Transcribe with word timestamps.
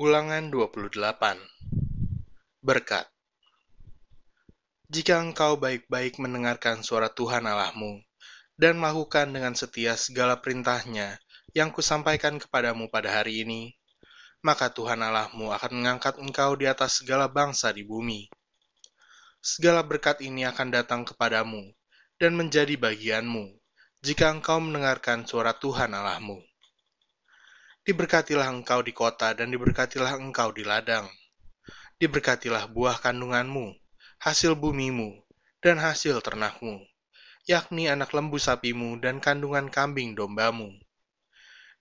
Ulangan 0.00 0.48
28 0.48 0.96
Berkat 2.64 3.04
Jika 4.88 5.20
engkau 5.20 5.60
baik-baik 5.60 6.16
mendengarkan 6.16 6.80
suara 6.80 7.12
Tuhan 7.12 7.44
Allahmu, 7.44 8.00
dan 8.56 8.80
melakukan 8.80 9.28
dengan 9.28 9.52
setia 9.52 10.00
segala 10.00 10.40
perintahnya 10.40 11.20
yang 11.52 11.68
kusampaikan 11.68 12.40
kepadamu 12.40 12.88
pada 12.88 13.12
hari 13.12 13.44
ini, 13.44 13.76
maka 14.40 14.72
Tuhan 14.72 15.04
Allahmu 15.04 15.52
akan 15.52 15.84
mengangkat 15.84 16.16
engkau 16.16 16.56
di 16.56 16.64
atas 16.64 17.04
segala 17.04 17.28
bangsa 17.28 17.68
di 17.68 17.84
bumi. 17.84 18.24
Segala 19.44 19.84
berkat 19.84 20.24
ini 20.24 20.48
akan 20.48 20.80
datang 20.80 21.04
kepadamu 21.04 21.76
dan 22.16 22.40
menjadi 22.40 22.72
bagianmu, 22.80 23.52
jika 24.00 24.32
engkau 24.32 24.64
mendengarkan 24.64 25.28
suara 25.28 25.52
Tuhan 25.52 25.92
Allahmu. 25.92 26.49
Diberkatilah 27.80 28.44
engkau 28.52 28.84
di 28.84 28.92
kota 28.92 29.32
dan 29.32 29.48
diberkatilah 29.48 30.20
engkau 30.20 30.52
di 30.52 30.68
ladang. 30.68 31.08
Diberkatilah 31.96 32.68
buah 32.68 33.00
kandunganmu, 33.00 33.72
hasil 34.20 34.52
bumimu, 34.52 35.16
dan 35.64 35.80
hasil 35.80 36.20
ternakmu, 36.20 36.84
yakni 37.48 37.88
anak 37.88 38.12
lembu 38.12 38.36
sapimu 38.36 39.00
dan 39.00 39.16
kandungan 39.16 39.72
kambing 39.72 40.12
dombamu. 40.12 40.76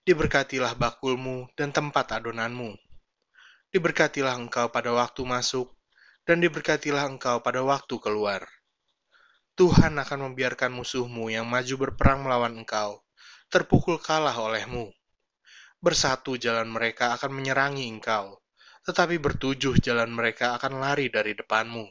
Diberkatilah 0.07 0.79
bakulmu 0.79 1.51
dan 1.59 1.75
tempat 1.75 2.15
adonanmu. 2.15 2.79
Diberkatilah 3.75 4.39
engkau 4.39 4.71
pada 4.71 4.95
waktu 4.95 5.27
masuk, 5.27 5.67
dan 6.23 6.39
diberkatilah 6.39 7.11
engkau 7.11 7.43
pada 7.43 7.59
waktu 7.59 7.99
keluar. 7.99 8.47
Tuhan 9.59 9.99
akan 9.99 10.31
membiarkan 10.31 10.71
musuhmu 10.71 11.27
yang 11.27 11.43
maju 11.43 11.75
berperang 11.75 12.23
melawan 12.23 12.55
engkau, 12.55 13.03
terpukul 13.51 13.99
kalah 13.99 14.39
olehmu 14.39 14.95
bersatu 15.79 16.35
jalan 16.35 16.67
mereka 16.67 17.15
akan 17.15 17.39
menyerangi 17.39 17.87
engkau, 17.87 18.35
tetapi 18.83 19.15
bertujuh 19.15 19.79
jalan 19.79 20.11
mereka 20.11 20.59
akan 20.59 20.83
lari 20.83 21.07
dari 21.07 21.31
depanmu. 21.31 21.87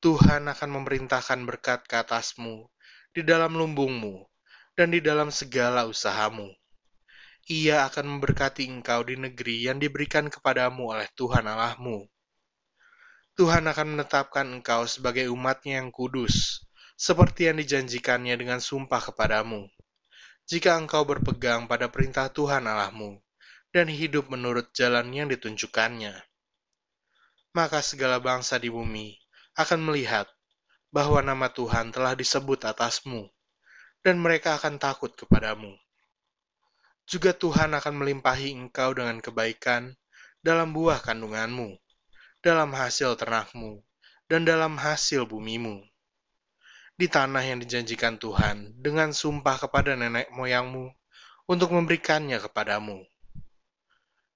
Tuhan 0.00 0.48
akan 0.48 0.80
memerintahkan 0.80 1.44
berkat 1.44 1.84
ke 1.84 2.00
atasmu, 2.00 2.64
di 3.12 3.20
dalam 3.28 3.52
lumbungmu, 3.60 4.24
dan 4.72 4.88
di 4.88 5.04
dalam 5.04 5.28
segala 5.28 5.84
usahamu. 5.84 6.48
Ia 7.52 7.84
akan 7.92 8.16
memberkati 8.16 8.64
engkau 8.64 9.04
di 9.04 9.20
negeri 9.20 9.68
yang 9.68 9.76
diberikan 9.76 10.32
kepadamu 10.32 10.96
oleh 10.96 11.12
Tuhan 11.12 11.44
Allahmu. 11.44 12.08
Tuhan 13.36 13.68
akan 13.68 14.00
menetapkan 14.00 14.48
engkau 14.48 14.88
sebagai 14.88 15.28
umatnya 15.28 15.84
yang 15.84 15.92
kudus, 15.92 16.64
seperti 16.96 17.52
yang 17.52 17.60
dijanjikannya 17.60 18.32
dengan 18.32 18.64
sumpah 18.64 19.12
kepadamu 19.12 19.68
jika 20.42 20.74
engkau 20.74 21.06
berpegang 21.06 21.70
pada 21.70 21.86
perintah 21.86 22.26
Tuhan 22.26 22.66
Allahmu 22.66 23.22
dan 23.70 23.86
hidup 23.86 24.26
menurut 24.28 24.74
jalan 24.74 25.08
yang 25.14 25.30
ditunjukkannya. 25.30 26.18
Maka 27.54 27.84
segala 27.84 28.18
bangsa 28.18 28.58
di 28.58 28.66
bumi 28.68 29.16
akan 29.54 29.80
melihat 29.86 30.26
bahwa 30.92 31.22
nama 31.24 31.48
Tuhan 31.48 31.94
telah 31.94 32.12
disebut 32.12 32.68
atasmu, 32.68 33.28
dan 34.04 34.20
mereka 34.20 34.60
akan 34.60 34.76
takut 34.76 35.12
kepadamu. 35.14 35.72
Juga 37.08 37.32
Tuhan 37.32 37.72
akan 37.76 37.94
melimpahi 38.02 38.52
engkau 38.52 38.92
dengan 38.92 39.20
kebaikan 39.20 39.94
dalam 40.42 40.72
buah 40.74 41.00
kandunganmu, 41.00 41.76
dalam 42.44 42.72
hasil 42.72 43.16
ternakmu, 43.16 43.80
dan 44.28 44.48
dalam 44.48 44.80
hasil 44.80 45.28
bumimu 45.28 45.91
di 46.92 47.08
tanah 47.08 47.40
yang 47.40 47.58
dijanjikan 47.58 48.20
Tuhan 48.20 48.76
dengan 48.76 49.16
sumpah 49.16 49.56
kepada 49.56 49.96
nenek 49.96 50.28
moyangmu 50.36 50.92
untuk 51.48 51.72
memberikannya 51.72 52.38
kepadamu. 52.38 53.00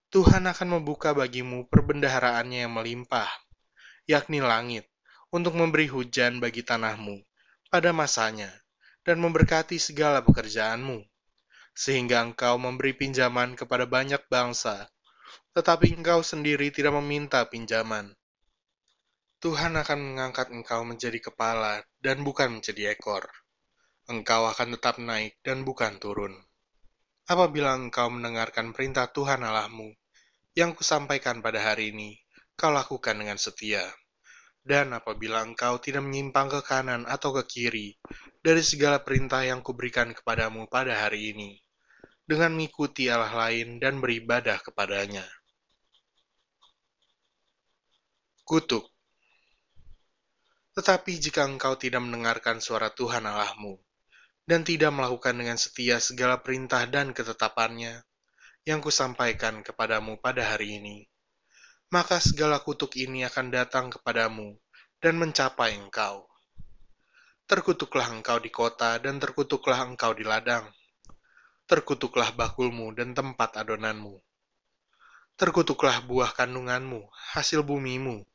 Tuhan 0.08 0.48
akan 0.48 0.80
membuka 0.80 1.12
bagimu 1.12 1.68
perbendaharaannya 1.68 2.64
yang 2.64 2.72
melimpah, 2.72 3.28
yakni 4.08 4.40
langit, 4.40 4.88
untuk 5.28 5.52
memberi 5.52 5.90
hujan 5.90 6.40
bagi 6.40 6.64
tanahmu 6.64 7.20
pada 7.68 7.92
masanya 7.92 8.48
dan 9.04 9.20
memberkati 9.20 9.76
segala 9.76 10.24
pekerjaanmu, 10.24 11.04
sehingga 11.76 12.24
engkau 12.24 12.56
memberi 12.56 12.96
pinjaman 12.96 13.52
kepada 13.58 13.84
banyak 13.84 14.22
bangsa, 14.32 14.88
tetapi 15.52 15.92
engkau 15.92 16.24
sendiri 16.24 16.72
tidak 16.72 16.96
meminta 16.96 17.44
pinjaman 17.44 18.16
Tuhan 19.46 19.78
akan 19.78 20.00
mengangkat 20.02 20.50
engkau 20.50 20.82
menjadi 20.82 21.30
kepala 21.30 21.78
dan 22.02 22.26
bukan 22.26 22.58
menjadi 22.58 22.98
ekor. 22.98 23.30
Engkau 24.10 24.50
akan 24.50 24.74
tetap 24.74 24.98
naik 24.98 25.38
dan 25.46 25.62
bukan 25.62 26.02
turun. 26.02 26.34
Apabila 27.30 27.78
engkau 27.78 28.10
mendengarkan 28.10 28.74
perintah 28.74 29.06
Tuhan 29.06 29.46
Allahmu, 29.46 29.94
yang 30.58 30.74
kusampaikan 30.74 31.46
pada 31.46 31.62
hari 31.62 31.94
ini, 31.94 32.18
kau 32.58 32.74
lakukan 32.74 33.14
dengan 33.14 33.38
setia. 33.38 33.86
Dan 34.66 34.90
apabila 34.90 35.46
engkau 35.46 35.78
tidak 35.78 36.02
menyimpang 36.02 36.50
ke 36.50 36.66
kanan 36.66 37.06
atau 37.06 37.30
ke 37.38 37.46
kiri 37.46 37.94
dari 38.42 38.66
segala 38.66 38.98
perintah 38.98 39.46
yang 39.46 39.62
kuberikan 39.62 40.10
kepadamu 40.10 40.66
pada 40.66 41.06
hari 41.06 41.30
ini, 41.30 41.54
dengan 42.26 42.50
mengikuti 42.50 43.06
Allah 43.06 43.30
lain 43.30 43.78
dan 43.78 44.02
beribadah 44.02 44.58
kepadanya. 44.58 45.22
Kutuk 48.42 48.95
tetapi 50.76 51.16
jika 51.16 51.48
engkau 51.48 51.72
tidak 51.80 52.04
mendengarkan 52.04 52.60
suara 52.60 52.92
Tuhan 52.92 53.24
Allahmu, 53.24 53.80
dan 54.44 54.60
tidak 54.60 54.92
melakukan 54.92 55.32
dengan 55.32 55.56
setia 55.56 55.96
segala 56.04 56.44
perintah 56.44 56.84
dan 56.84 57.16
ketetapannya, 57.16 58.04
yang 58.68 58.84
kusampaikan 58.84 59.64
kepadamu 59.64 60.20
pada 60.20 60.44
hari 60.44 60.76
ini, 60.76 61.08
maka 61.88 62.20
segala 62.20 62.60
kutuk 62.60 62.92
ini 63.00 63.24
akan 63.24 63.48
datang 63.48 63.88
kepadamu 63.88 64.52
dan 65.00 65.16
mencapai 65.16 65.80
engkau. 65.80 66.28
Terkutuklah 67.46 68.10
engkau 68.10 68.36
di 68.42 68.50
kota 68.50 68.98
dan 68.98 69.16
terkutuklah 69.22 69.80
engkau 69.80 70.12
di 70.12 70.26
ladang. 70.26 70.66
Terkutuklah 71.70 72.34
bakulmu 72.34 72.90
dan 72.92 73.14
tempat 73.14 73.54
adonanmu. 73.62 74.18
Terkutuklah 75.38 76.02
buah 76.04 76.34
kandunganmu, 76.34 77.06
hasil 77.38 77.62
bumimu, 77.62 78.26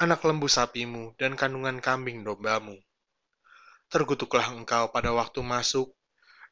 anak 0.00 0.24
lembu 0.24 0.48
sapimu, 0.48 1.12
dan 1.20 1.36
kandungan 1.36 1.82
kambing 1.82 2.24
dombamu. 2.24 2.78
Terkutuklah 3.92 4.48
engkau 4.56 4.88
pada 4.88 5.12
waktu 5.12 5.44
masuk, 5.44 5.92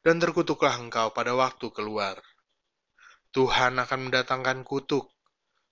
dan 0.05 0.21
terkutuklah 0.21 0.77
engkau 0.77 1.09
pada 1.09 1.33
waktu 1.33 1.69
keluar. 1.73 2.21
Tuhan 3.31 3.79
akan 3.79 4.09
mendatangkan 4.09 4.61
kutuk, 4.67 5.09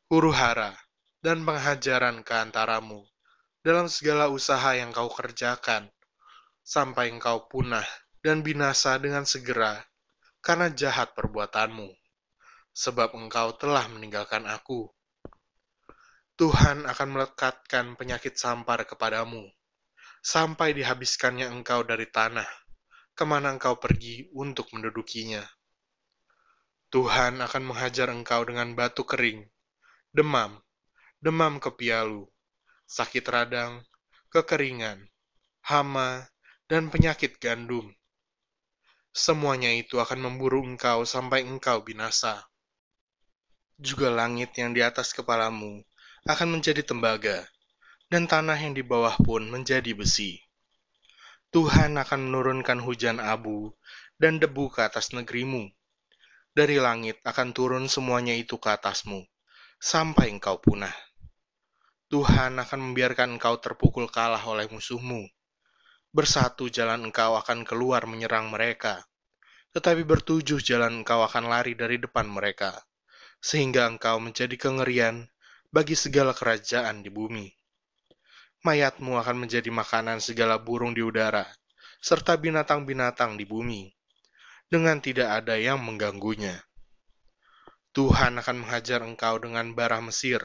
huru 0.09 0.33
hara, 0.33 0.73
dan 1.19 1.43
penghajaran 1.43 2.23
ke 2.23 2.33
antaramu 2.33 3.03
dalam 3.59 3.91
segala 3.91 4.31
usaha 4.31 4.71
yang 4.73 4.95
kau 4.95 5.11
kerjakan, 5.11 5.91
sampai 6.63 7.11
engkau 7.11 7.51
punah 7.51 7.85
dan 8.23 8.39
binasa 8.39 8.95
dengan 8.97 9.27
segera 9.27 9.83
karena 10.39 10.71
jahat 10.71 11.11
perbuatanmu, 11.13 11.91
sebab 12.71 13.11
engkau 13.19 13.53
telah 13.59 13.85
meninggalkan 13.91 14.47
aku 14.47 14.87
Tuhan 16.39 16.87
akan 16.87 17.19
melekatkan 17.19 17.99
penyakit 17.99 18.39
sampar 18.39 18.87
kepadamu, 18.87 19.43
sampai 20.23 20.71
dihabiskannya 20.71 21.51
engkau 21.51 21.83
dari 21.83 22.07
tanah, 22.07 22.47
ke 23.11 23.27
mana 23.27 23.51
engkau 23.51 23.75
pergi 23.75 24.31
untuk 24.31 24.71
mendudukinya. 24.71 25.43
Tuhan 26.95 27.43
akan 27.43 27.63
menghajar 27.67 28.07
engkau 28.15 28.47
dengan 28.47 28.71
batu 28.71 29.03
kering, 29.03 29.51
demam, 30.15 30.63
demam 31.19 31.59
kepialu, 31.59 32.23
sakit 32.87 33.25
radang, 33.27 33.83
kekeringan, 34.31 35.11
hama, 35.67 36.23
dan 36.71 36.87
penyakit 36.87 37.35
gandum. 37.35 37.91
Semuanya 39.11 39.75
itu 39.75 39.99
akan 39.99 40.23
memburu 40.23 40.63
engkau 40.63 41.03
sampai 41.03 41.43
engkau 41.43 41.83
binasa. 41.83 42.47
Juga 43.75 44.07
langit 44.07 44.55
yang 44.55 44.71
di 44.71 44.79
atas 44.79 45.11
kepalamu 45.11 45.83
akan 46.27 46.59
menjadi 46.59 46.83
tembaga, 46.83 47.47
dan 48.09 48.25
tanah 48.25 48.57
yang 48.57 48.73
di 48.73 48.81
bawah 48.81 49.15
pun 49.21 49.47
menjadi 49.47 49.93
besi. 49.93 50.41
Tuhan 51.49 51.97
akan 51.97 52.29
menurunkan 52.29 52.81
hujan 52.81 53.17
abu 53.17 53.73
dan 54.19 54.37
debu 54.37 54.69
ke 54.69 54.85
atas 54.85 55.15
negerimu. 55.15 55.69
Dari 56.53 56.81
langit 56.81 57.21
akan 57.23 57.55
turun 57.55 57.85
semuanya 57.87 58.35
itu 58.35 58.57
ke 58.57 58.69
atasmu, 58.73 59.23
sampai 59.79 60.33
engkau 60.33 60.59
punah. 60.59 60.93
Tuhan 62.09 62.57
akan 62.57 62.79
membiarkan 62.91 63.37
engkau 63.37 63.61
terpukul 63.61 64.09
kalah 64.09 64.41
oleh 64.49 64.65
musuhmu. 64.67 65.29
Bersatu 66.09 66.65
jalan 66.67 67.13
engkau 67.13 67.37
akan 67.37 67.61
keluar 67.61 68.09
menyerang 68.09 68.49
mereka, 68.49 69.05
tetapi 69.77 70.01
bertujuh 70.01 70.57
jalan 70.57 71.05
engkau 71.05 71.21
akan 71.21 71.45
lari 71.45 71.77
dari 71.77 72.01
depan 72.01 72.25
mereka, 72.25 72.73
sehingga 73.37 73.85
engkau 73.85 74.17
menjadi 74.17 74.57
kengerian 74.57 75.29
bagi 75.69 75.93
segala 75.93 76.33
kerajaan 76.33 77.05
di 77.05 77.13
bumi. 77.13 77.45
Mayatmu 78.65 79.15
akan 79.21 79.47
menjadi 79.47 79.69
makanan 79.69 80.19
segala 80.19 80.57
burung 80.57 80.97
di 80.97 81.05
udara, 81.05 81.45
serta 82.01 82.35
binatang-binatang 82.35 83.37
di 83.37 83.45
bumi, 83.45 83.87
dengan 84.67 84.99
tidak 84.99 85.45
ada 85.45 85.55
yang 85.55 85.79
mengganggunya. 85.79 86.57
Tuhan 87.93 88.41
akan 88.41 88.65
menghajar 88.65 89.01
engkau 89.05 89.37
dengan 89.37 89.71
bara 89.77 90.01
Mesir, 90.01 90.41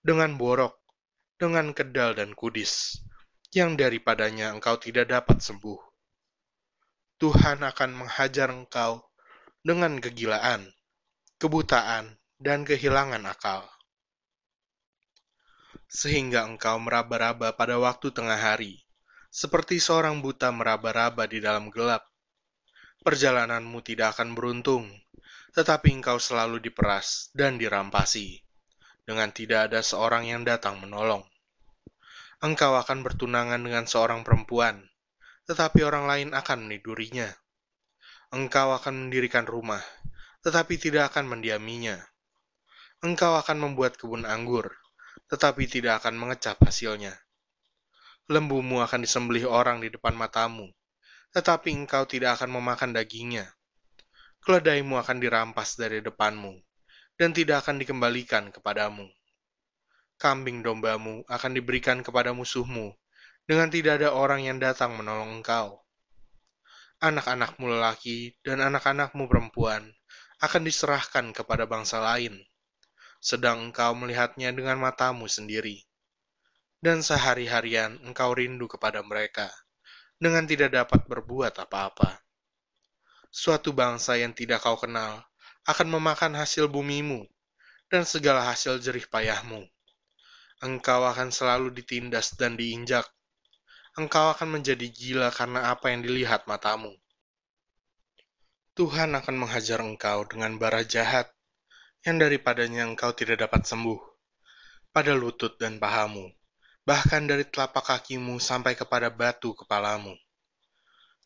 dengan 0.00 0.34
borok, 0.38 0.78
dengan 1.36 1.74
kedal 1.74 2.14
dan 2.14 2.32
kudis, 2.38 3.02
yang 3.52 3.74
daripadanya 3.76 4.54
engkau 4.54 4.78
tidak 4.78 5.10
dapat 5.10 5.42
sembuh. 5.42 5.78
Tuhan 7.18 7.62
akan 7.62 7.90
menghajar 7.94 8.50
engkau 8.50 9.02
dengan 9.62 9.98
kegilaan, 10.02 10.70
kebutaan, 11.38 12.18
dan 12.42 12.66
kehilangan 12.66 13.22
akal. 13.30 13.62
Sehingga 15.92 16.48
engkau 16.48 16.80
meraba-raba 16.80 17.52
pada 17.52 17.76
waktu 17.76 18.08
tengah 18.16 18.40
hari, 18.40 18.80
seperti 19.28 19.76
seorang 19.76 20.24
buta 20.24 20.48
meraba-raba 20.48 21.28
di 21.28 21.36
dalam 21.44 21.68
gelap. 21.68 22.08
Perjalananmu 23.04 23.84
tidak 23.84 24.16
akan 24.16 24.32
beruntung, 24.32 24.88
tetapi 25.52 25.92
engkau 25.92 26.16
selalu 26.16 26.64
diperas 26.64 27.28
dan 27.36 27.60
dirampasi, 27.60 28.40
dengan 29.04 29.28
tidak 29.36 29.68
ada 29.68 29.84
seorang 29.84 30.32
yang 30.32 30.48
datang 30.48 30.80
menolong. 30.80 31.28
Engkau 32.40 32.74
akan 32.74 33.04
bertunangan 33.04 33.60
dengan 33.60 33.84
seorang 33.84 34.24
perempuan, 34.24 34.80
tetapi 35.44 35.84
orang 35.84 36.08
lain 36.08 36.28
akan 36.32 36.66
menidurinya. 36.66 37.28
Engkau 38.32 38.72
akan 38.72 39.06
mendirikan 39.06 39.44
rumah, 39.44 39.84
tetapi 40.40 40.80
tidak 40.80 41.12
akan 41.12 41.36
mendiaminya. 41.36 42.00
Engkau 43.04 43.36
akan 43.36 43.60
membuat 43.60 44.00
kebun 44.00 44.24
anggur, 44.24 44.81
tetapi 45.32 45.64
tidak 45.64 46.04
akan 46.04 46.20
mengecap 46.20 46.60
hasilnya. 46.60 47.16
Lembumu 48.28 48.84
akan 48.84 49.08
disembelih 49.08 49.48
orang 49.48 49.80
di 49.80 49.88
depan 49.88 50.12
matamu, 50.12 50.68
tetapi 51.32 51.72
engkau 51.72 52.04
tidak 52.04 52.36
akan 52.36 52.60
memakan 52.60 52.92
dagingnya 52.92 53.48
keledaimu 54.42 54.98
akan 54.98 55.22
dirampas 55.22 55.78
dari 55.78 56.02
depanmu, 56.02 56.58
dan 57.14 57.30
tidak 57.30 57.62
akan 57.62 57.78
dikembalikan 57.78 58.50
kepadamu. 58.50 59.06
Kambing 60.18 60.66
dombamu 60.66 61.22
akan 61.30 61.50
diberikan 61.54 62.02
kepada 62.02 62.34
musuhmu, 62.34 62.90
dengan 63.46 63.70
tidak 63.70 64.02
ada 64.02 64.10
orang 64.10 64.42
yang 64.42 64.58
datang 64.58 64.98
menolong 64.98 65.42
engkau. 65.42 65.78
Anak-anakmu 67.02 67.70
lelaki 67.70 68.38
dan 68.42 68.62
anak-anakmu 68.62 69.26
perempuan 69.26 69.90
akan 70.42 70.62
diserahkan 70.66 71.30
kepada 71.34 71.66
bangsa 71.66 72.02
lain, 72.02 72.42
sedang 73.22 73.70
engkau 73.70 73.94
melihatnya 73.94 74.50
dengan 74.50 74.82
matamu 74.82 75.30
sendiri. 75.30 75.86
Dan 76.82 77.06
sehari-harian 77.06 78.02
engkau 78.02 78.34
rindu 78.34 78.66
kepada 78.66 79.06
mereka, 79.06 79.46
dengan 80.18 80.42
tidak 80.50 80.74
dapat 80.74 81.06
berbuat 81.06 81.54
apa-apa 81.62 82.22
suatu 83.32 83.72
bangsa 83.72 84.20
yang 84.20 84.36
tidak 84.36 84.60
kau 84.60 84.76
kenal 84.76 85.24
akan 85.64 85.88
memakan 85.88 86.36
hasil 86.36 86.68
bumimu 86.68 87.24
dan 87.88 88.04
segala 88.04 88.44
hasil 88.44 88.76
jerih 88.76 89.08
payahmu. 89.08 89.64
Engkau 90.60 91.08
akan 91.08 91.32
selalu 91.32 91.72
ditindas 91.72 92.36
dan 92.36 92.60
diinjak. 92.60 93.08
Engkau 93.96 94.30
akan 94.36 94.60
menjadi 94.60 94.84
gila 94.84 95.32
karena 95.32 95.72
apa 95.72 95.90
yang 95.90 96.04
dilihat 96.04 96.44
matamu. 96.44 96.92
Tuhan 98.76 99.16
akan 99.16 99.36
menghajar 99.36 99.80
engkau 99.80 100.24
dengan 100.28 100.56
bara 100.60 100.84
jahat, 100.84 101.32
yang 102.02 102.18
daripadanya 102.18 102.82
engkau 102.82 103.14
tidak 103.14 103.46
dapat 103.46 103.62
sembuh, 103.62 103.98
pada 104.90 105.14
lutut 105.14 105.54
dan 105.54 105.78
pahamu, 105.78 106.26
bahkan 106.82 107.22
dari 107.30 107.46
telapak 107.46 107.86
kakimu 107.86 108.42
sampai 108.42 108.74
kepada 108.74 109.06
batu 109.06 109.54
kepalamu. 109.54 110.18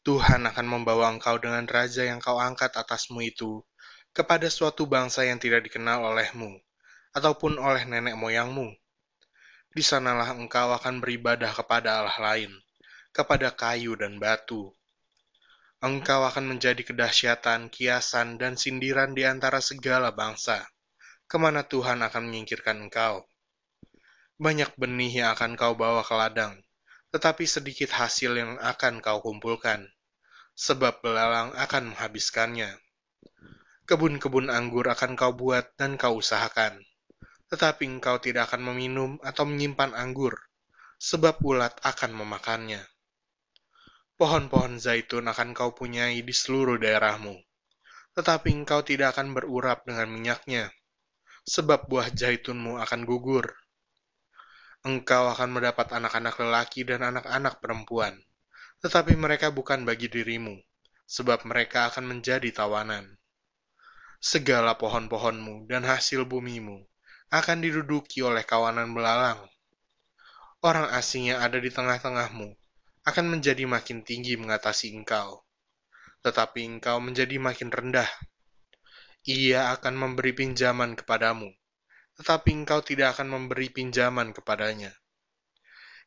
Tuhan 0.04 0.44
akan 0.44 0.66
membawa 0.68 1.08
engkau 1.08 1.40
dengan 1.40 1.64
raja 1.64 2.04
yang 2.04 2.20
kau 2.20 2.36
angkat 2.36 2.76
atasmu 2.76 3.24
itu 3.24 3.64
kepada 4.12 4.52
suatu 4.52 4.84
bangsa 4.84 5.24
yang 5.24 5.40
tidak 5.40 5.64
dikenal 5.64 6.12
olehmu, 6.12 6.60
ataupun 7.16 7.56
oleh 7.56 7.88
nenek 7.88 8.12
moyangmu. 8.12 8.76
Di 9.72 9.80
sanalah 9.80 10.36
engkau 10.36 10.76
akan 10.76 11.00
beribadah 11.00 11.56
kepada 11.56 12.04
Allah 12.04 12.16
lain, 12.20 12.52
kepada 13.16 13.48
kayu 13.48 13.96
dan 13.96 14.20
batu. 14.20 14.75
Engkau 15.84 16.24
akan 16.24 16.56
menjadi 16.56 16.80
kedahsyatan, 16.80 17.68
kiasan, 17.68 18.40
dan 18.40 18.56
sindiran 18.56 19.12
di 19.12 19.28
antara 19.28 19.60
segala 19.60 20.12
bangsa, 20.12 20.64
ke 21.28 21.36
mana 21.36 21.64
Tuhan 21.66 22.00
akan 22.00 22.32
menyingkirkan 22.32 22.88
engkau. 22.88 23.24
Banyak 24.40 24.76
benih 24.80 25.24
yang 25.24 25.36
akan 25.36 25.56
kau 25.56 25.76
bawa 25.76 26.00
ke 26.00 26.14
ladang, 26.16 26.56
tetapi 27.12 27.44
sedikit 27.44 27.92
hasil 27.92 28.36
yang 28.36 28.56
akan 28.60 29.04
kau 29.04 29.20
kumpulkan 29.20 29.84
sebab 30.56 31.04
belalang 31.04 31.52
akan 31.52 31.92
menghabiskannya. 31.92 32.80
Kebun-kebun 33.84 34.48
anggur 34.48 34.88
akan 34.88 35.14
kau 35.14 35.36
buat 35.36 35.76
dan 35.76 36.00
kau 36.00 36.18
usahakan, 36.18 36.80
tetapi 37.52 37.86
engkau 37.86 38.18
tidak 38.18 38.50
akan 38.50 38.72
meminum 38.72 39.20
atau 39.20 39.44
menyimpan 39.44 39.92
anggur, 39.92 40.34
sebab 40.96 41.38
ulat 41.44 41.76
akan 41.84 42.16
memakannya. 42.16 42.82
Pohon-pohon 44.16 44.80
zaitun 44.80 45.28
akan 45.28 45.52
kau 45.52 45.76
punyai 45.76 46.24
di 46.24 46.32
seluruh 46.32 46.80
daerahmu, 46.80 47.36
tetapi 48.16 48.48
engkau 48.48 48.80
tidak 48.80 49.12
akan 49.12 49.36
berurap 49.36 49.84
dengan 49.84 50.08
minyaknya, 50.08 50.72
sebab 51.44 51.84
buah 51.84 52.08
zaitunmu 52.16 52.80
akan 52.80 53.04
gugur. 53.04 53.52
Engkau 54.88 55.28
akan 55.28 55.60
mendapat 55.60 55.92
anak-anak 55.92 56.32
lelaki 56.40 56.88
dan 56.88 57.04
anak-anak 57.04 57.60
perempuan, 57.60 58.16
tetapi 58.80 59.20
mereka 59.20 59.52
bukan 59.52 59.84
bagi 59.84 60.08
dirimu, 60.08 60.64
sebab 61.04 61.44
mereka 61.44 61.92
akan 61.92 62.16
menjadi 62.16 62.48
tawanan. 62.56 63.20
Segala 64.16 64.80
pohon-pohonmu 64.80 65.68
dan 65.68 65.84
hasil 65.84 66.24
bumimu 66.24 66.88
akan 67.28 67.60
diduduki 67.60 68.24
oleh 68.24 68.48
kawanan 68.48 68.96
belalang. 68.96 69.44
Orang 70.64 70.88
asing 70.88 71.36
yang 71.36 71.44
ada 71.44 71.60
di 71.60 71.68
tengah-tengahmu 71.68 72.56
akan 73.06 73.38
menjadi 73.38 73.62
makin 73.70 74.02
tinggi 74.02 74.34
mengatasi 74.34 74.90
engkau, 74.90 75.46
tetapi 76.26 76.66
engkau 76.66 76.98
menjadi 76.98 77.38
makin 77.38 77.70
rendah. 77.70 78.10
Ia 79.22 79.70
akan 79.78 79.94
memberi 79.94 80.34
pinjaman 80.34 80.98
kepadamu, 80.98 81.54
tetapi 82.18 82.50
engkau 82.50 82.82
tidak 82.82 83.14
akan 83.14 83.30
memberi 83.30 83.70
pinjaman 83.70 84.34
kepadanya. 84.34 84.90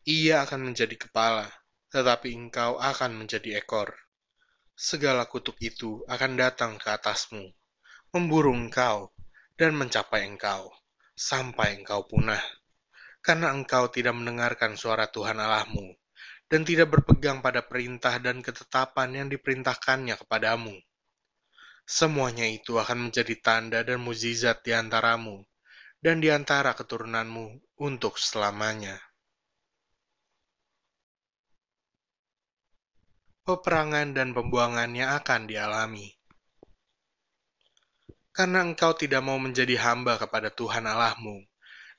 Ia 0.03 0.43
akan 0.43 0.71
menjadi 0.71 0.95
kepala, 0.99 1.47
tetapi 1.87 2.35
engkau 2.35 2.75
akan 2.75 3.15
menjadi 3.15 3.63
ekor. 3.63 3.95
Segala 4.75 5.23
kutuk 5.27 5.55
itu 5.63 6.03
akan 6.03 6.35
datang 6.35 6.75
ke 6.75 6.87
atasmu, 6.91 7.47
memburu 8.11 8.51
engkau, 8.51 9.15
dan 9.55 9.75
mencapai 9.75 10.23
engkau, 10.27 10.71
sampai 11.15 11.79
engkau 11.79 12.03
punah. 12.07 12.43
Karena 13.19 13.51
engkau 13.51 13.91
tidak 13.91 14.15
mendengarkan 14.15 14.79
suara 14.79 15.11
Tuhan 15.11 15.35
Allahmu, 15.35 15.98
dan 16.49 16.65
tidak 16.65 16.89
berpegang 16.97 17.45
pada 17.45 17.61
perintah 17.61 18.17
dan 18.17 18.41
ketetapan 18.41 19.23
yang 19.23 19.27
diperintahkannya 19.29 20.17
kepadamu. 20.19 20.75
Semuanya 21.85 22.45
itu 22.49 22.77
akan 22.77 23.09
menjadi 23.09 23.35
tanda 23.39 23.79
dan 23.85 24.01
mukjizat 24.01 24.65
di 24.65 24.73
antaramu, 24.73 25.45
dan 26.01 26.21
di 26.21 26.33
antara 26.33 26.73
keturunanmu 26.73 27.77
untuk 27.81 28.17
selamanya. 28.17 28.97
peperangan 33.49 34.13
dan 34.13 34.29
pembuangan 34.29 34.93
yang 34.93 35.17
akan 35.17 35.49
dialami. 35.49 36.13
Karena 38.29 38.61
engkau 38.61 38.93
tidak 38.93 39.25
mau 39.25 39.41
menjadi 39.41 39.73
hamba 39.81 40.21
kepada 40.21 40.53
Tuhan 40.53 40.85
Allahmu, 40.85 41.41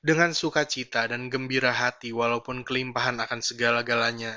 dengan 0.01 0.33
sukacita 0.33 1.05
dan 1.05 1.29
gembira 1.29 1.69
hati 1.69 2.09
walaupun 2.09 2.65
kelimpahan 2.65 3.21
akan 3.21 3.37
segala-galanya, 3.37 4.33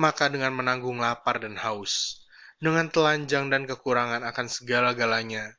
maka 0.00 0.32
dengan 0.32 0.56
menanggung 0.56 1.04
lapar 1.04 1.36
dan 1.44 1.60
haus, 1.60 2.24
dengan 2.56 2.88
telanjang 2.88 3.52
dan 3.52 3.68
kekurangan 3.68 4.24
akan 4.24 4.46
segala-galanya, 4.48 5.52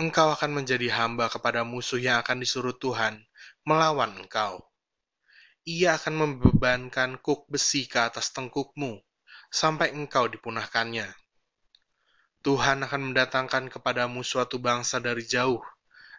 engkau 0.00 0.32
akan 0.32 0.56
menjadi 0.56 0.88
hamba 0.88 1.28
kepada 1.28 1.68
musuh 1.68 2.00
yang 2.00 2.16
akan 2.24 2.40
disuruh 2.40 2.72
Tuhan 2.72 3.20
melawan 3.68 4.24
engkau. 4.24 4.64
Ia 5.68 6.00
akan 6.00 6.16
membebankan 6.16 7.20
kuk 7.20 7.44
besi 7.52 7.84
ke 7.84 8.00
atas 8.00 8.32
tengkukmu, 8.32 9.04
sampai 9.52 9.92
engkau 9.92 10.32
dipunahkannya. 10.32 11.12
Tuhan 12.40 12.88
akan 12.88 13.12
mendatangkan 13.12 13.68
kepadamu 13.68 14.24
suatu 14.24 14.56
bangsa 14.56 14.96
dari 14.96 15.28
jauh, 15.28 15.60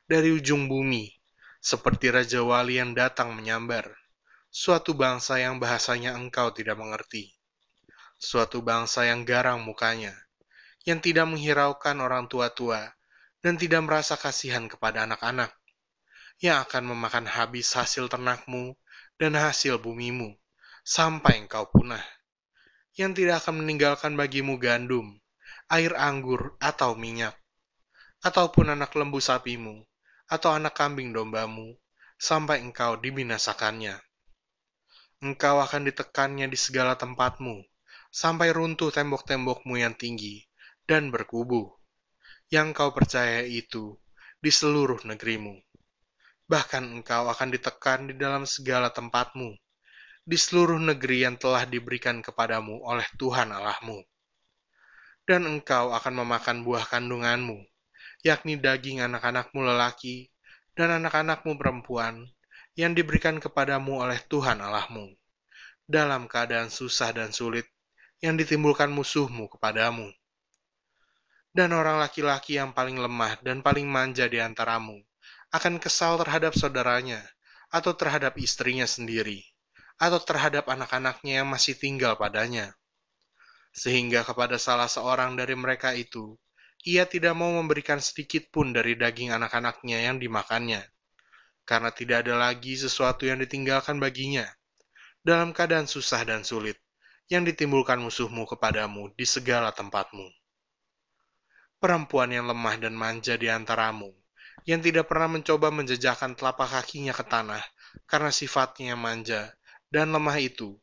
dari 0.05 0.37
ujung 0.37 0.69
bumi, 0.69 1.16
seperti 1.63 2.13
Raja 2.13 2.41
Wali 2.41 2.77
yang 2.79 2.97
datang 2.97 3.33
menyambar, 3.33 3.93
suatu 4.49 4.93
bangsa 4.93 5.41
yang 5.41 5.57
bahasanya 5.57 6.15
engkau 6.15 6.53
tidak 6.53 6.77
mengerti, 6.77 7.35
suatu 8.17 8.63
bangsa 8.65 9.05
yang 9.05 9.27
garang 9.27 9.61
mukanya, 9.61 10.15
yang 10.87 11.03
tidak 11.03 11.27
menghiraukan 11.27 11.97
orang 12.01 12.25
tua-tua, 12.31 12.93
dan 13.41 13.55
tidak 13.55 13.85
merasa 13.85 14.17
kasihan 14.17 14.65
kepada 14.65 15.05
anak-anak, 15.05 15.53
yang 16.41 16.61
akan 16.63 16.93
memakan 16.93 17.25
habis 17.25 17.73
hasil 17.73 18.09
ternakmu 18.09 18.77
dan 19.17 19.33
hasil 19.33 19.81
bumimu, 19.81 20.33
sampai 20.85 21.45
engkau 21.45 21.69
punah 21.69 22.03
yang 22.97 23.13
tidak 23.13 23.45
akan 23.45 23.61
meninggalkan 23.61 24.17
bagimu 24.17 24.57
gandum, 24.57 25.21
air 25.69 25.93
anggur, 25.93 26.57
atau 26.57 26.97
minyak. 26.97 27.37
ataupun 28.25 28.73
anak 28.73 28.89
lembu 28.97 29.21
sapimu, 29.21 29.85
atau 30.27 30.51
anak 30.51 30.75
kambing 30.75 31.15
dombamu, 31.15 31.75
sampai 32.19 32.59
engkau 32.59 32.99
dibinasakannya. 32.99 33.95
Engkau 35.23 35.63
akan 35.63 35.89
ditekannya 35.89 36.45
di 36.51 36.59
segala 36.59 36.93
tempatmu, 36.93 37.65
sampai 38.13 38.53
runtuh 38.53 38.93
tembok-tembokmu 38.93 39.79
yang 39.79 39.97
tinggi, 39.97 40.45
dan 40.85 41.09
berkubu. 41.09 41.73
Yang 42.47 42.67
kau 42.77 42.91
percaya 42.95 43.43
itu 43.43 43.97
di 44.39 44.51
seluruh 44.53 45.03
negerimu. 45.03 45.57
Bahkan 46.47 46.83
engkau 47.01 47.27
akan 47.27 47.49
ditekan 47.51 48.07
di 48.07 48.15
dalam 48.15 48.47
segala 48.47 48.87
tempatmu, 48.93 49.51
di 50.23 50.37
seluruh 50.39 50.79
negeri 50.79 51.27
yang 51.27 51.35
telah 51.35 51.67
diberikan 51.67 52.23
kepadamu 52.23 52.83
oleh 52.83 53.07
Tuhan 53.19 53.51
Allahmu. 53.51 53.99
Dan 55.27 55.43
engkau 55.43 55.91
akan 55.91 56.23
memakan 56.23 56.63
buah 56.63 56.87
kandunganmu, 56.87 57.59
yakni 58.27 58.59
daging 58.59 58.99
anak-anakmu 58.99 59.63
lelaki 59.63 60.27
dan 60.75 60.99
anak-anakmu 60.99 61.55
perempuan 61.55 62.27
yang 62.75 62.91
diberikan 62.91 63.39
kepadamu 63.39 64.03
oleh 64.03 64.19
Tuhan 64.27 64.59
Allahmu, 64.59 65.15
dalam 65.87 66.27
keadaan 66.27 66.67
susah 66.67 67.15
dan 67.15 67.31
sulit 67.31 67.65
yang 68.19 68.35
ditimbulkan 68.35 68.91
musuhmu 68.91 69.47
kepadamu. 69.47 70.11
Dan 71.55 71.73
orang 71.73 71.97
laki-laki 71.97 72.59
yang 72.59 72.75
paling 72.75 73.01
lemah 73.01 73.41
dan 73.41 73.65
paling 73.65 73.89
manja 73.89 74.29
di 74.29 74.37
antaramu 74.37 75.01
akan 75.49 75.79
kesal 75.79 76.19
terhadap 76.21 76.53
saudaranya, 76.53 77.23
atau 77.71 77.95
terhadap 77.95 78.35
istrinya 78.39 78.87
sendiri, 78.87 79.43
atau 79.99 80.19
terhadap 80.19 80.67
anak-anaknya 80.67 81.43
yang 81.43 81.47
masih 81.47 81.75
tinggal 81.75 82.19
padanya. 82.19 82.75
Sehingga 83.71 84.23
kepada 84.27 84.59
salah 84.59 84.91
seorang 84.91 85.39
dari 85.39 85.55
mereka 85.55 85.95
itu, 85.95 86.35
ia 86.85 87.07
tidak 87.09 87.33
mau 87.33 87.49
memberikan 87.49 87.97
sedikit 87.97 88.51
pun 88.53 88.75
dari 88.75 88.93
daging 88.93 89.33
anak-anaknya 89.33 90.05
yang 90.05 90.21
dimakannya, 90.21 90.83
karena 91.65 91.89
tidak 91.89 92.27
ada 92.27 92.37
lagi 92.37 92.77
sesuatu 92.77 93.25
yang 93.25 93.41
ditinggalkan 93.41 93.97
baginya, 93.97 94.45
dalam 95.25 95.55
keadaan 95.55 95.89
susah 95.89 96.21
dan 96.27 96.45
sulit, 96.45 96.77
yang 97.27 97.43
ditimbulkan 97.43 97.99
musuhmu 97.99 98.45
kepadamu 98.45 99.11
di 99.17 99.25
segala 99.25 99.73
tempatmu. 99.73 100.29
Perempuan 101.77 102.33
yang 102.33 102.49
lemah 102.49 102.75
dan 102.81 102.93
manja 102.97 103.37
di 103.37 103.51
antaramu, 103.51 104.09
yang 104.67 104.83
tidak 104.83 105.07
pernah 105.07 105.31
mencoba 105.31 105.71
menjejakkan 105.71 106.35
telapak 106.35 106.67
kakinya 106.67 107.15
ke 107.15 107.23
tanah 107.23 107.63
karena 108.03 108.31
sifatnya 108.35 108.99
manja 108.99 109.55
dan 109.87 110.11
lemah 110.11 110.35
itu 110.43 110.75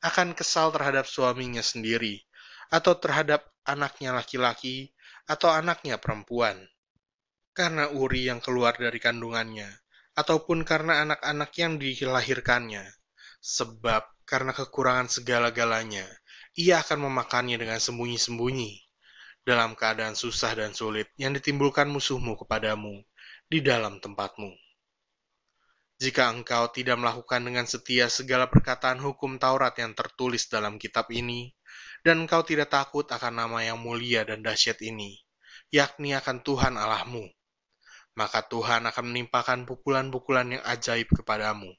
akan 0.00 0.32
kesal 0.32 0.72
terhadap 0.72 1.04
suaminya 1.04 1.60
sendiri 1.60 2.24
atau 2.70 2.96
terhadap 2.96 3.44
anaknya 3.68 4.16
laki-laki 4.16 4.94
atau 5.28 5.52
anaknya 5.52 6.00
perempuan. 6.00 6.56
Karena 7.52 7.92
Uri 7.92 8.32
yang 8.32 8.40
keluar 8.40 8.74
dari 8.80 8.96
kandungannya, 8.96 9.68
ataupun 10.16 10.64
karena 10.64 11.04
anak-anak 11.04 11.50
yang 11.60 11.76
dilahirkannya. 11.76 12.88
Sebab 13.38 14.26
karena 14.26 14.50
kekurangan 14.56 15.06
segala-galanya, 15.06 16.08
ia 16.58 16.82
akan 16.82 17.06
memakannya 17.06 17.54
dengan 17.60 17.78
sembunyi-sembunyi 17.78 18.82
dalam 19.46 19.78
keadaan 19.78 20.18
susah 20.18 20.58
dan 20.58 20.74
sulit 20.74 21.08
yang 21.14 21.32
ditimbulkan 21.32 21.86
musuhmu 21.86 22.34
kepadamu 22.34 22.98
di 23.46 23.62
dalam 23.62 24.02
tempatmu. 24.02 24.52
Jika 25.98 26.30
engkau 26.30 26.70
tidak 26.70 26.94
melakukan 26.94 27.42
dengan 27.42 27.66
setia 27.66 28.06
segala 28.06 28.46
perkataan 28.46 29.02
hukum 29.02 29.34
Taurat 29.38 29.74
yang 29.82 29.98
tertulis 29.98 30.46
dalam 30.46 30.78
kitab 30.78 31.10
ini, 31.10 31.50
dan 32.06 32.26
engkau 32.26 32.42
tidak 32.42 32.70
takut 32.70 33.06
akan 33.08 33.44
nama 33.44 33.62
yang 33.62 33.78
mulia 33.78 34.22
dan 34.22 34.42
dahsyat 34.42 34.78
ini, 34.82 35.18
yakni 35.70 36.14
akan 36.14 36.42
Tuhan 36.42 36.74
Allahmu, 36.78 37.26
maka 38.18 38.46
Tuhan 38.46 38.86
akan 38.88 39.04
menimpakan 39.10 39.66
pukulan-pukulan 39.66 40.58
yang 40.58 40.62
ajaib 40.66 41.10
kepadamu 41.12 41.70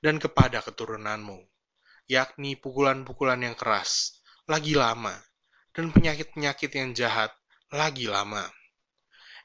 dan 0.00 0.18
kepada 0.18 0.62
keturunanmu, 0.62 1.38
yakni 2.10 2.56
pukulan-pukulan 2.58 3.40
yang 3.42 3.54
keras, 3.54 4.22
lagi 4.50 4.74
lama, 4.78 5.14
dan 5.70 5.94
penyakit-penyakit 5.94 6.70
yang 6.74 6.90
jahat, 6.94 7.30
lagi 7.70 8.10
lama 8.10 8.46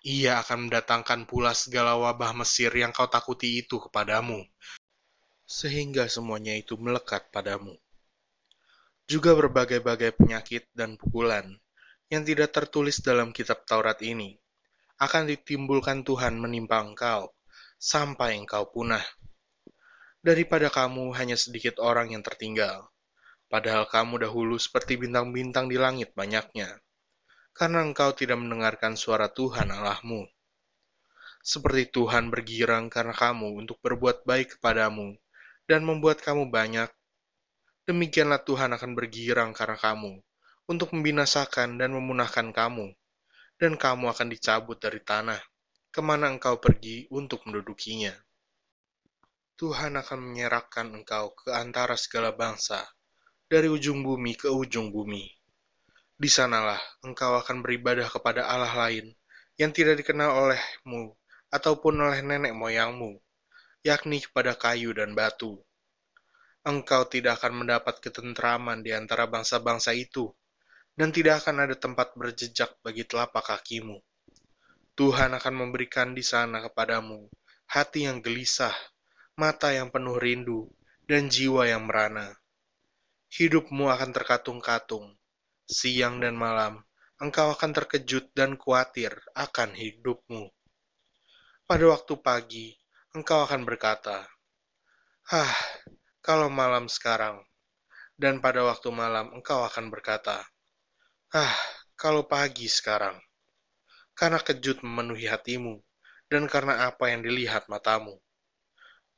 ia 0.06 0.38
akan 0.38 0.70
mendatangkan 0.70 1.26
pula 1.26 1.58
segala 1.58 1.98
wabah 1.98 2.38
Mesir 2.38 2.70
yang 2.78 2.94
kau 2.94 3.10
takuti 3.10 3.66
itu 3.66 3.82
kepadamu, 3.82 4.38
sehingga 5.50 6.06
semuanya 6.06 6.54
itu 6.54 6.78
melekat 6.78 7.34
padamu. 7.34 7.74
Juga 9.06 9.38
berbagai-bagai 9.38 10.18
penyakit 10.18 10.66
dan 10.74 10.98
pukulan 10.98 11.46
yang 12.10 12.26
tidak 12.26 12.54
tertulis 12.54 13.02
dalam 13.06 13.30
kitab 13.30 13.62
Taurat 13.66 14.02
ini 14.02 14.38
akan 14.98 15.30
ditimbulkan 15.30 16.02
Tuhan 16.02 16.42
menimpa 16.42 16.82
engkau 16.82 17.34
sampai 17.78 18.38
engkau 18.42 18.66
punah. 18.74 19.04
Daripada 20.26 20.74
kamu 20.74 21.14
hanya 21.14 21.38
sedikit 21.38 21.78
orang 21.78 22.18
yang 22.18 22.26
tertinggal, 22.26 22.90
padahal 23.46 23.86
kamu 23.86 24.26
dahulu 24.26 24.58
seperti 24.58 24.98
bintang-bintang 24.98 25.70
di 25.70 25.78
langit 25.78 26.18
banyaknya 26.18 26.82
karena 27.56 27.88
engkau 27.88 28.12
tidak 28.12 28.36
mendengarkan 28.36 29.00
suara 29.00 29.32
Tuhan 29.32 29.72
Allahmu. 29.72 30.28
Seperti 31.40 31.88
Tuhan 31.88 32.28
bergirang 32.28 32.92
karena 32.92 33.16
kamu 33.16 33.64
untuk 33.64 33.80
berbuat 33.80 34.28
baik 34.28 34.60
kepadamu 34.60 35.16
dan 35.64 35.88
membuat 35.88 36.20
kamu 36.20 36.52
banyak, 36.52 36.92
demikianlah 37.86 38.42
Tuhan 38.42 38.74
akan 38.76 38.92
bergirang 38.98 39.54
karena 39.54 39.78
kamu 39.78 40.22
untuk 40.66 40.94
membinasakan 40.98 41.78
dan 41.78 41.94
memunahkan 41.94 42.50
kamu, 42.50 42.94
dan 43.62 43.78
kamu 43.78 44.10
akan 44.10 44.28
dicabut 44.34 44.82
dari 44.82 45.00
tanah, 45.00 45.40
ke 45.94 46.02
mana 46.02 46.30
engkau 46.34 46.58
pergi 46.58 47.06
untuk 47.14 47.46
mendudukinya. 47.46 48.14
Tuhan 49.56 49.96
akan 49.96 50.20
menyerahkan 50.20 50.92
engkau 50.92 51.38
ke 51.38 51.54
antara 51.54 51.94
segala 51.96 52.34
bangsa, 52.34 52.84
dari 53.46 53.70
ujung 53.70 54.02
bumi 54.02 54.34
ke 54.36 54.50
ujung 54.50 54.90
bumi 54.90 55.36
di 56.16 56.32
sanalah 56.32 56.80
engkau 57.04 57.36
akan 57.36 57.60
beribadah 57.60 58.08
kepada 58.08 58.48
Allah 58.48 58.72
lain 58.72 59.12
yang 59.60 59.76
tidak 59.76 60.00
dikenal 60.00 60.48
olehmu 60.48 61.12
ataupun 61.52 61.92
oleh 62.00 62.24
nenek 62.24 62.56
moyangmu, 62.56 63.20
yakni 63.84 64.24
kepada 64.24 64.56
kayu 64.56 64.96
dan 64.96 65.12
batu. 65.12 65.60
Engkau 66.66 67.06
tidak 67.06 67.38
akan 67.42 67.62
mendapat 67.62 68.02
ketentraman 68.02 68.82
di 68.82 68.90
antara 68.90 69.30
bangsa-bangsa 69.30 69.94
itu, 69.94 70.34
dan 70.98 71.14
tidak 71.14 71.46
akan 71.46 71.70
ada 71.70 71.76
tempat 71.78 72.18
berjejak 72.18 72.74
bagi 72.82 73.06
telapak 73.06 73.54
kakimu. 73.54 74.02
Tuhan 74.98 75.38
akan 75.38 75.54
memberikan 75.54 76.18
di 76.18 76.26
sana 76.26 76.66
kepadamu 76.66 77.30
hati 77.70 78.06
yang 78.06 78.22
gelisah, 78.22 78.74
mata 79.36 79.74
yang 79.74 79.90
penuh 79.90 80.18
rindu, 80.18 80.70
dan 81.06 81.30
jiwa 81.30 81.70
yang 81.70 81.86
merana. 81.86 82.34
Hidupmu 83.30 83.90
akan 83.92 84.10
terkatung-katung, 84.16 85.18
siang 85.68 86.22
dan 86.22 86.38
malam, 86.38 86.82
engkau 87.20 87.52
akan 87.52 87.72
terkejut 87.74 88.32
dan 88.32 88.56
khawatir 88.56 89.12
akan 89.36 89.76
hidupmu. 89.76 90.50
Pada 91.66 91.86
waktu 91.90 92.14
pagi, 92.22 92.68
engkau 93.18 93.44
akan 93.44 93.66
berkata, 93.66 94.30
"Ah, 95.34 95.54
kalau 96.26 96.50
malam 96.50 96.90
sekarang." 96.90 97.46
Dan 98.18 98.42
pada 98.42 98.66
waktu 98.66 98.90
malam, 98.90 99.30
engkau 99.38 99.62
akan 99.62 99.94
berkata, 99.94 100.42
"Ah, 101.30 101.54
kalau 101.94 102.26
pagi 102.26 102.66
sekarang." 102.66 103.22
Karena 104.18 104.42
kejut 104.42 104.82
memenuhi 104.82 105.30
hatimu, 105.30 105.78
dan 106.32 106.50
karena 106.50 106.90
apa 106.90 107.14
yang 107.14 107.22
dilihat 107.22 107.70
matamu. 107.70 108.18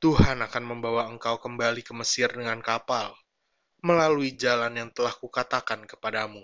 Tuhan 0.02 0.42
akan 0.44 0.64
membawa 0.66 1.08
engkau 1.08 1.38
kembali 1.38 1.86
ke 1.86 1.94
Mesir 1.94 2.28
dengan 2.30 2.58
kapal, 2.60 3.14
melalui 3.78 4.34
jalan 4.34 4.74
yang 4.74 4.90
telah 4.90 5.14
kukatakan 5.14 5.86
kepadamu. 5.86 6.42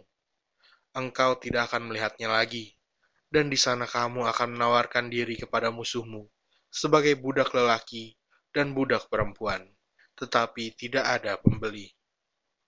Engkau 0.94 1.34
tidak 1.42 1.74
akan 1.74 1.90
melihatnya 1.90 2.30
lagi, 2.30 2.78
dan 3.34 3.50
di 3.50 3.58
sana 3.58 3.90
kamu 3.90 4.30
akan 4.30 4.54
menawarkan 4.54 5.10
diri 5.10 5.34
kepada 5.34 5.74
musuhmu 5.74 6.30
sebagai 6.70 7.18
budak 7.18 7.50
lelaki 7.50 8.14
dan 8.54 8.70
budak 8.70 9.10
perempuan, 9.10 9.73
tetapi 10.14 10.74
tidak 10.78 11.04
ada 11.20 11.34
pembeli. 11.38 11.90